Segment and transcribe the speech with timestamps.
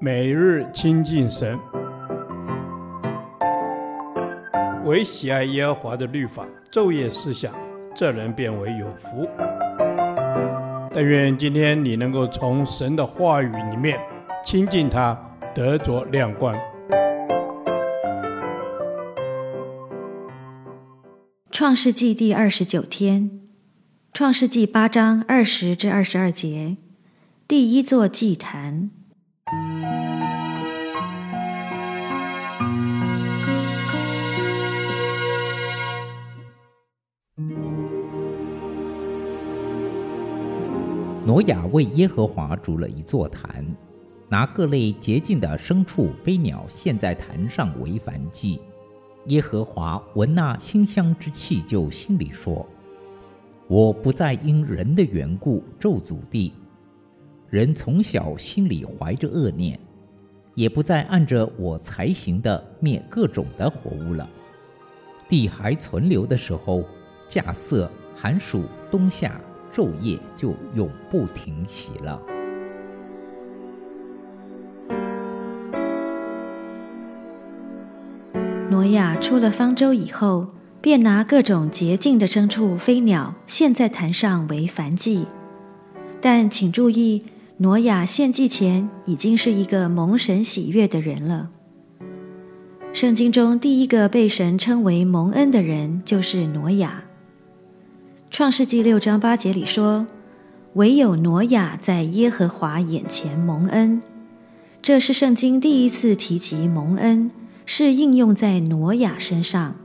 [0.00, 1.58] 每日亲近神，
[4.84, 7.54] 唯喜爱耶和华的律法，昼夜思想，
[7.94, 9.26] 这人便为有福。
[10.92, 13.98] 但愿今天你能够从神的话语里面
[14.44, 15.18] 亲近他，
[15.54, 16.54] 得着亮光。
[21.50, 23.40] 创世纪第二十九天，
[24.12, 26.76] 创世纪八章二十至二十二节，
[27.48, 28.90] 第一座祭坛。
[41.34, 43.66] 挪亚为耶和华筑了一座坛，
[44.28, 48.60] 拿各类洁净的牲畜、飞鸟献在坛上为燔祭。
[49.26, 52.64] 耶和华闻那馨香之气，就心里说
[53.66, 56.52] ：“我不再因人的缘故咒诅地。
[57.50, 59.76] 人从小心里怀着恶念，
[60.54, 64.30] 也不再按着我才行的灭各种的活物了。
[65.28, 66.84] 地还存留的时候，
[67.28, 69.34] 稼穡、寒暑、冬夏。”
[69.74, 72.22] 昼夜就永不停息了。
[78.70, 80.46] 挪亚出了方舟以后，
[80.80, 85.26] 便拿各种洁净的牲畜、飞鸟献在坛上为燔祭。
[86.20, 87.24] 但请注意，
[87.58, 91.50] 挪亚献祭前已经是一个蒙神喜悦的人了。
[92.92, 97.03] 圣经中第一个被神称为蒙恩的人，就是挪亚。
[98.34, 100.08] 创世纪六章八节里说
[100.74, 104.02] ：“唯有挪亚在耶和华眼前蒙恩。”
[104.82, 107.30] 这是圣经第一次提及蒙恩，
[107.64, 109.76] 是应用在挪亚身上。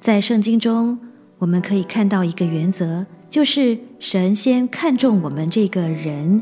[0.00, 0.98] 在圣经中，
[1.36, 6.40] 我们可以看到一个原则，就是神先看重我们这个人，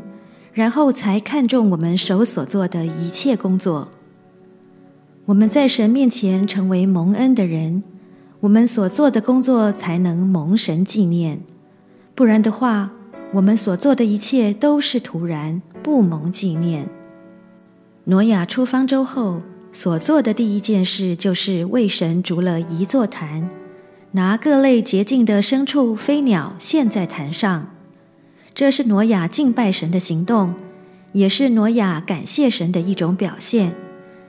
[0.53, 3.89] 然后才看重我们手所做的一切工作。
[5.25, 7.83] 我们在神面前成为蒙恩的人。
[8.45, 11.41] 我们所做的工作才能蒙神纪念，
[12.13, 12.91] 不然的话，
[13.33, 16.87] 我们所做的一切都是徒然，不蒙纪念。
[18.03, 19.41] 挪亚出方舟后
[19.71, 23.49] 所做的第一件事，就是为神筑了一座坛，
[24.11, 27.71] 拿各类洁净的牲畜、飞鸟献在坛上。
[28.53, 30.53] 这是挪亚敬拜神的行动，
[31.13, 33.73] 也是挪亚感谢神的一种表现，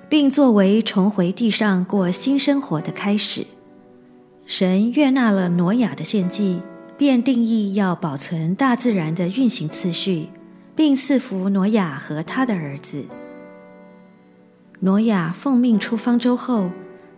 [0.09, 3.47] 并作为重回地上过新生活的开始。
[4.47, 6.63] 神悦纳了挪亚的献祭，
[6.97, 10.29] 便定义要保存大自然的运行次序，
[10.77, 13.05] 并赐福挪亚和他的儿子。
[14.79, 16.71] 挪亚奉命出方舟后，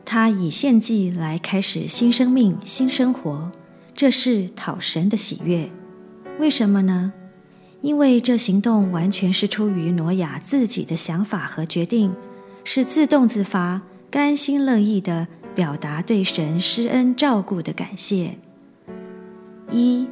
[0.06, 3.52] 他以献祭来开始新生命、新生活，
[3.94, 5.68] 这是讨神的喜悦。
[6.38, 7.12] 为什么呢？
[7.82, 12.10] 因为这行动完全是出于挪亚自己的想法和决定，
[12.64, 15.28] 是自动自发、甘心乐意的。
[15.58, 18.38] 表达对神施恩照顾的感谢。
[19.72, 20.06] 一，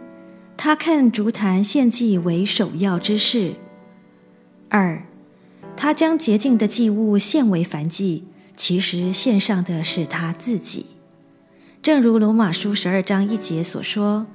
[0.56, 3.54] 他看竹坛献祭为首要之事。
[4.68, 5.04] 二，
[5.76, 8.24] 他将洁净的祭物献为燔祭，
[8.56, 10.86] 其实献上的是他自己。
[11.80, 14.26] 正如罗马书十二章一节所说：“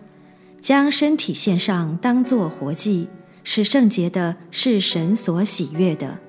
[0.63, 3.09] 将身体献上，当作活祭，
[3.43, 6.19] 是圣洁的，是神所喜悦的。”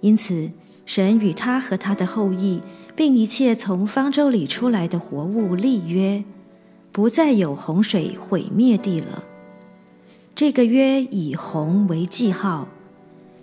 [0.00, 0.50] 因此，
[0.86, 2.62] 神与他和他的后裔。
[2.96, 6.22] 并一切从方舟里出来的活物立约，
[6.92, 9.24] 不再有洪水毁灭地了。
[10.34, 12.68] 这个约以虹为记号，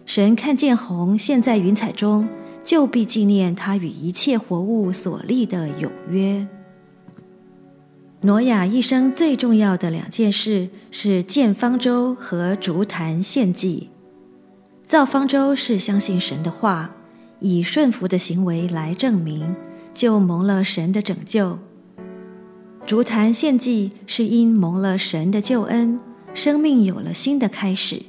[0.05, 2.27] 神看见虹现在云彩中，
[2.63, 6.47] 就必纪念他与一切活物所立的永约。
[8.21, 13.89] 挪亚一生最重要的两件事是建方舟和筑坛献祭。
[14.85, 16.91] 造方舟是相信神的话。
[17.41, 19.55] 以顺服的行为来证明，
[19.93, 21.59] 就蒙了神的拯救。
[22.85, 25.99] 竹坛献祭是因蒙了神的救恩，
[26.33, 28.01] 生命有了新的开始，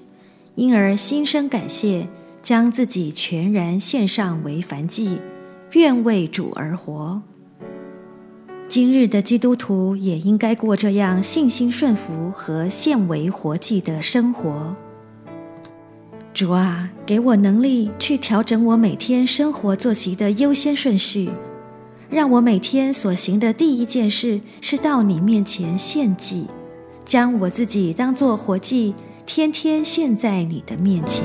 [0.55, 2.07] 因而心生感谢，
[2.43, 5.19] 将自己全然献上为燔祭，
[5.73, 7.21] 愿为主而活。
[8.69, 14.75] 今日的基督徒也应该过这样信心顺服和献为活祭的生活。
[16.43, 21.31] 主啊，给我能力去调整我每天生活作息的优先顺序，
[22.11, 26.49] 让我每天所行的第一件事是到你面前献祭，
[27.05, 28.93] 将我自己当作活祭，
[29.25, 31.25] 天天献在你的面前。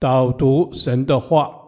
[0.00, 1.59] 导读神的话。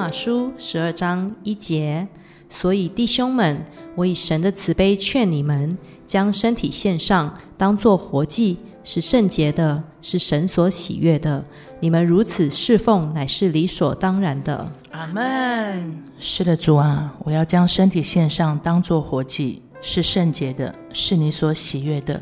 [0.00, 2.08] 马书十二章一节：
[2.48, 3.62] 所以弟兄们，
[3.94, 5.76] 我以神的慈悲劝你们，
[6.06, 11.44] 将身体献上，当作活祭，是圣洁的，是神所喜悦的。
[11.80, 14.72] 你们如此侍奉，乃是理所当然的。
[14.92, 16.02] 阿门。
[16.18, 22.18] 是的，主啊，我要将身体献上，当作活祭，是圣洁的，是你所喜悦的。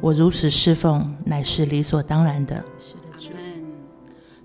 [0.00, 2.44] 我如此侍奉，乃是理所当然。
[2.44, 2.64] 的，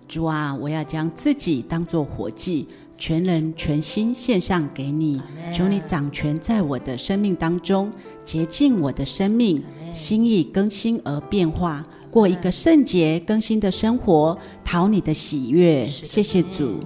[0.07, 0.25] 主。
[0.25, 2.67] 啊，我要将自己当作活祭，
[2.97, 5.21] 全人全心献上给你。
[5.53, 7.91] 求你掌权在我的生命当中，
[8.23, 9.63] 洁净我的生命，
[9.93, 15.85] 心意更新而变化，过一个圣洁更新的生活，讨你的喜悦。
[15.85, 16.79] 谢谢主。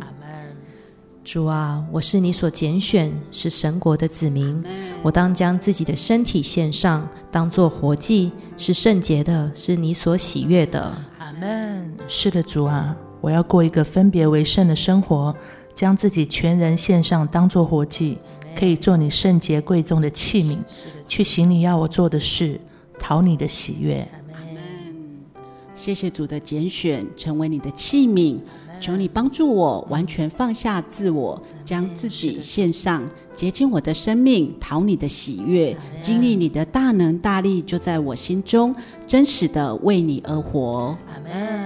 [1.24, 4.60] 主啊，我是你所拣选，是神国的子民。
[5.04, 11.00] 我当将自己的身体献上，当作活祭，是圣洁的，是你所喜悦的。
[11.20, 11.94] 阿门。
[12.08, 15.34] 是的，主啊，我要过一个分别为圣的生活，
[15.74, 18.18] 将自己全人献上，当做活祭，
[18.56, 20.58] 可以做你圣洁贵重的器皿，
[21.08, 22.60] 去行你要我做的事，
[23.00, 24.06] 讨你的喜悦。
[25.76, 28.40] 谢谢主的拣选，成为你的器皿。
[28.80, 38.76] 求你帮助我，完全放下自我，将自己献上，洁净我的生命，讨你的喜悦，经历你的大能大力，就在我心中，
[39.06, 40.98] 真实的为你而活。
[41.14, 41.61] 阿门。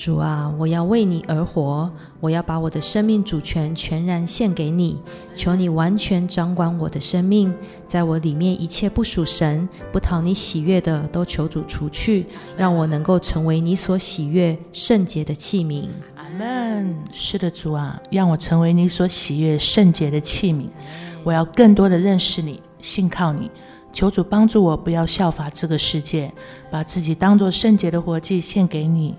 [0.00, 4.98] 主啊，我要为你而活，我要把我的生命主权全然献给你，
[5.36, 7.52] 求你完全掌管我的生命，
[7.86, 12.24] 在我里面一切不属神、不讨你喜悦的，都求主除去，
[12.56, 15.86] 让我能够成为你所喜悦圣洁的器皿。
[16.38, 20.64] 们是的，主啊，让我成为你所喜悦圣洁的器皿。
[21.24, 23.50] 我要更多的认识你，信靠你。
[23.92, 26.32] 求主帮助我，不要效法这个世界，
[26.70, 29.14] 把自己当作圣洁的活祭献给你。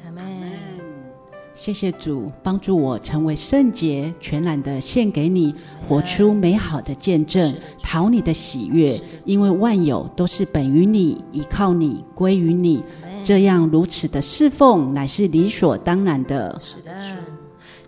[1.62, 5.54] 谢谢主帮助我成为圣洁，全然的献给你，
[5.88, 7.54] 活出美好的见证，
[7.84, 9.00] 讨你的喜悦。
[9.26, 12.84] 因为万有都是本于你，依靠你，归于你。
[13.24, 16.60] 这样如此的侍奉，乃是理所当然的。
[16.60, 16.92] 是的，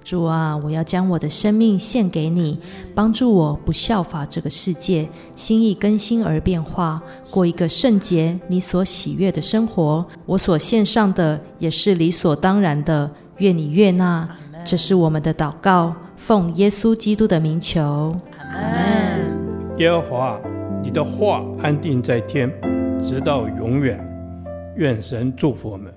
[0.03, 2.59] 主啊，我要将我的生命献给你，
[2.93, 10.05] 帮助我不效法这个世界，心意更新而变化，过一个圣洁、你所喜悦的生活。
[10.27, 13.09] 我所献上的也是理所当然的，
[13.43, 14.25] 愿你悦纳。
[14.63, 18.15] 这是我们的祷告，奉耶稣基督的名求。
[18.39, 19.77] 阿门。
[19.77, 20.39] 耶和华，
[20.81, 22.49] 你的话安定在天，
[23.03, 23.99] 直到永远。
[24.77, 25.93] 愿神祝福我们。